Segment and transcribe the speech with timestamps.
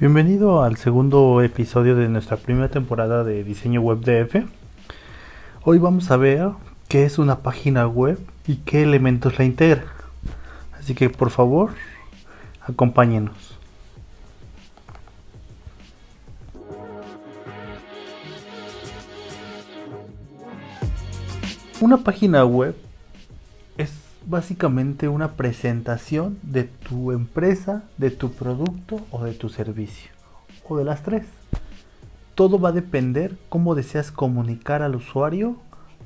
[0.00, 4.46] Bienvenido al segundo episodio de nuestra primera temporada de Diseño Web DF.
[5.62, 6.52] Hoy vamos a ver
[6.88, 9.84] qué es una página web y qué elementos la integra.
[10.72, 11.72] Así que por favor,
[12.62, 13.58] acompáñenos.
[21.82, 22.74] Una página web
[24.30, 30.10] básicamente una presentación de tu empresa, de tu producto o de tu servicio.
[30.68, 31.26] O de las tres.
[32.36, 35.56] Todo va a depender cómo deseas comunicar al usuario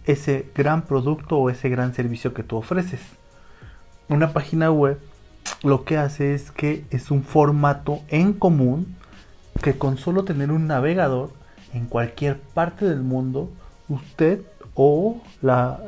[0.07, 3.01] ese gran producto o ese gran servicio que tú ofreces.
[4.09, 4.99] Una página web
[5.63, 8.97] lo que hace es que es un formato en común
[9.63, 11.31] que con solo tener un navegador
[11.73, 13.51] en cualquier parte del mundo,
[13.89, 14.41] usted
[14.75, 15.21] o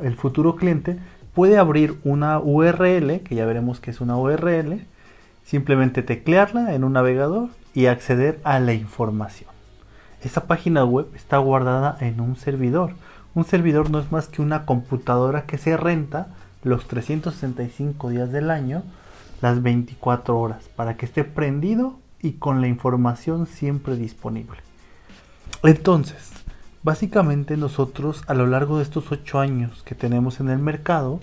[0.01, 0.97] el futuro cliente
[1.37, 4.83] puede abrir una URL, que ya veremos que es una URL,
[5.45, 9.51] simplemente teclearla en un navegador y acceder a la información.
[10.23, 12.93] Esa página web está guardada en un servidor.
[13.35, 16.29] Un servidor no es más que una computadora que se renta
[16.63, 18.81] los 365 días del año,
[19.39, 24.57] las 24 horas, para que esté prendido y con la información siempre disponible.
[25.61, 26.31] Entonces,
[26.83, 31.19] Básicamente nosotros a lo largo de estos 8 años que tenemos en el mercado,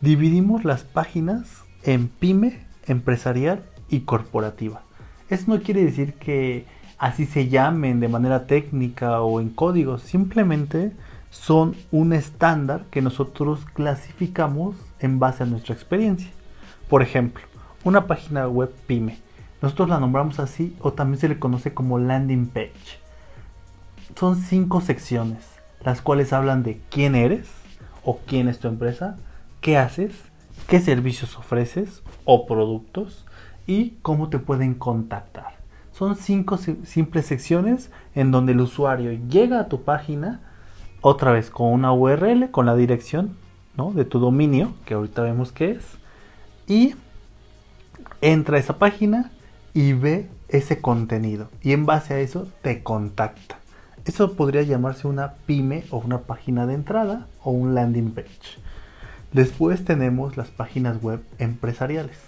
[0.00, 4.82] dividimos las páginas en pyme, empresarial y corporativa.
[5.28, 6.66] Eso no quiere decir que
[6.98, 10.92] así se llamen de manera técnica o en código, simplemente
[11.30, 16.30] son un estándar que nosotros clasificamos en base a nuestra experiencia.
[16.88, 17.42] Por ejemplo,
[17.84, 19.18] una página web pyme.
[19.60, 23.03] Nosotros la nombramos así o también se le conoce como landing page
[24.18, 25.44] son cinco secciones,
[25.84, 27.48] las cuales hablan de quién eres
[28.04, 29.16] o quién es tu empresa,
[29.60, 30.12] qué haces,
[30.68, 33.24] qué servicios ofreces o productos
[33.66, 35.56] y cómo te pueden contactar.
[35.92, 40.40] Son cinco simples secciones en donde el usuario llega a tu página
[41.00, 43.36] otra vez con una URL, con la dirección
[43.94, 45.84] de tu dominio, que ahorita vemos qué es,
[46.66, 46.94] y
[48.20, 49.32] entra a esa página
[49.72, 53.58] y ve ese contenido y en base a eso te contacta.
[54.04, 58.58] Eso podría llamarse una pyme o una página de entrada o un landing page.
[59.32, 62.18] Después tenemos las páginas web empresariales.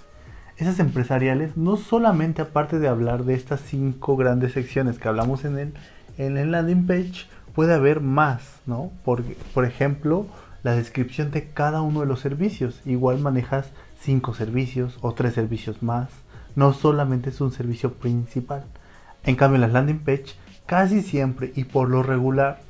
[0.57, 5.59] Esas empresariales no solamente aparte de hablar de estas cinco grandes secciones que hablamos en
[5.59, 5.75] el,
[6.17, 8.91] en el landing page, puede haber más, ¿no?
[9.05, 9.23] Por,
[9.53, 10.27] por ejemplo,
[10.63, 12.81] la descripción de cada uno de los servicios.
[12.87, 13.71] Igual manejas
[14.01, 16.09] cinco servicios o tres servicios más.
[16.55, 18.65] No solamente es un servicio principal.
[19.25, 20.37] En cambio, las landing page
[20.67, 22.61] casi siempre y por lo regular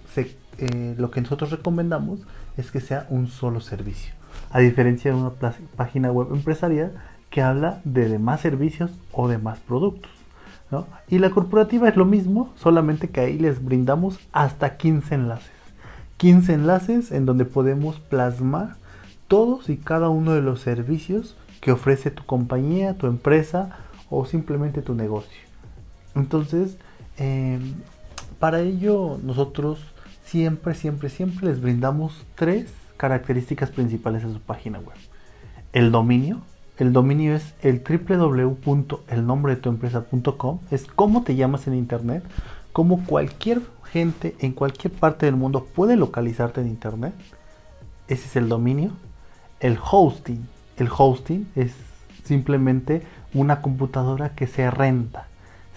[0.59, 2.21] eh, lo que nosotros recomendamos
[2.57, 4.15] es que sea un solo servicio.
[4.51, 5.33] A diferencia de una
[5.77, 6.93] página web empresarial
[7.31, 10.11] que habla de demás servicios o demás productos.
[11.09, 15.53] Y la corporativa es lo mismo, solamente que ahí les brindamos hasta 15 enlaces.
[16.17, 18.77] 15 enlaces en donde podemos plasmar
[19.28, 23.78] todos y cada uno de los servicios que ofrece tu compañía, tu empresa
[24.11, 25.41] o simplemente tu negocio.
[26.15, 26.78] Entonces,
[27.19, 27.75] Em,
[28.38, 29.81] para ello nosotros
[30.25, 34.97] siempre, siempre, siempre les brindamos tres características principales a su página web.
[35.72, 36.41] El dominio.
[36.78, 40.59] El dominio es el www.elnombredetuempresa.com.
[40.71, 42.22] Es cómo te llamas en internet.
[42.72, 47.15] Como cualquier gente en cualquier parte del mundo puede localizarte en internet.
[48.09, 48.91] Ese es el dominio.
[49.60, 50.47] El hosting.
[50.77, 51.75] El hosting es
[52.25, 53.03] simplemente
[53.33, 55.28] una computadora que se renta.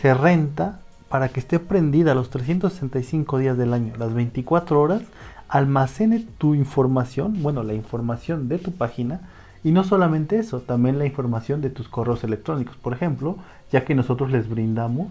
[0.01, 5.01] Se renta para que esté prendida los 365 días del año, las 24 horas,
[5.47, 9.21] almacene tu información, bueno, la información de tu página,
[9.63, 13.37] y no solamente eso, también la información de tus correos electrónicos, por ejemplo,
[13.71, 15.07] ya que nosotros les brindamos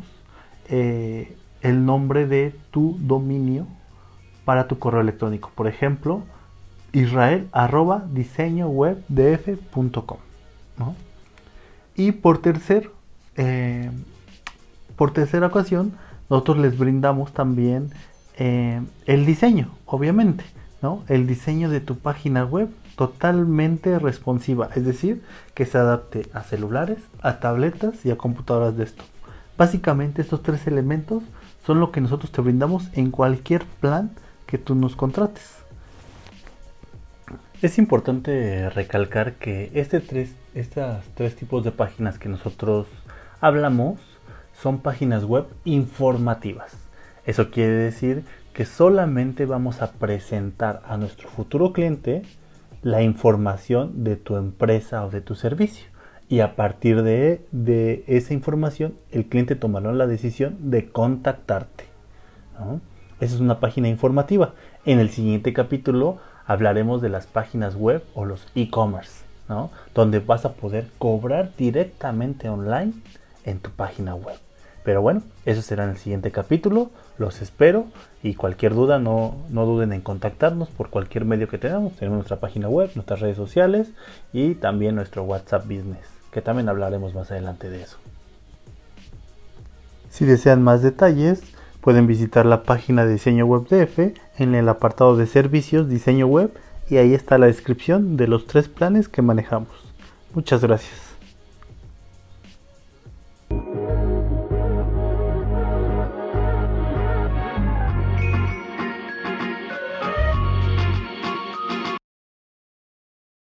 [0.69, 3.66] eh, el nombre de tu dominio
[4.44, 5.50] para tu correo electrónico.
[5.54, 6.22] Por ejemplo,
[6.92, 10.18] israel arroba diseñowebdf.com.
[11.97, 12.91] Y por tercer,
[13.36, 13.88] eh,
[14.98, 15.92] por tercera ocasión,
[16.28, 17.91] nosotros les brindamos también
[18.36, 20.45] eh, el diseño, obviamente,
[20.83, 21.04] ¿no?
[21.09, 25.22] El diseño de tu página web totalmente responsiva, es decir,
[25.54, 29.04] que se adapte a celulares, a tabletas y a computadoras de esto.
[29.56, 31.22] Básicamente estos tres elementos
[31.65, 34.10] son lo que nosotros te brindamos en cualquier plan
[34.47, 35.59] que tú nos contrates.
[37.62, 42.89] Es importante recalcar que este tres, estos tres tipos de páginas que nosotros
[43.41, 44.01] hablamos
[44.60, 46.77] son páginas web informativas.
[47.25, 52.22] Eso quiere decir que solamente vamos a presentar a nuestro futuro cliente
[52.83, 55.87] la información de tu empresa o de tu servicio.
[56.31, 61.84] y a partir de, de esa información el cliente tomará la decisión de contactarte.
[63.19, 64.53] Esa es una página informativa.
[64.84, 69.71] En el siguiente capítulo hablaremos de las páginas web o los e-commerce, ¿no?
[69.95, 72.93] donde vas a poder cobrar directamente online
[73.45, 74.37] en tu página web.
[74.89, 76.89] Pero bueno, eso será en el siguiente capítulo.
[77.19, 77.89] Los espero
[78.23, 81.93] y cualquier duda no, no duden en contactarnos por cualquier medio que tengamos.
[81.93, 83.91] Tenemos nuestra página web, nuestras redes sociales
[84.33, 87.99] y también nuestro WhatsApp Business, que también hablaremos más adelante de eso.
[90.09, 91.43] Si desean más detalles,
[91.83, 96.53] pueden visitar la página de Diseño Web DF en el apartado de servicios Diseño Web
[96.89, 99.69] y ahí está la descripción de los tres planes que manejamos.
[100.33, 101.08] Muchas gracias.